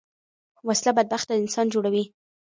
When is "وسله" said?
0.67-0.91